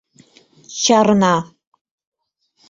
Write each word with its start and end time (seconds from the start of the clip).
Чарна. 0.81 1.35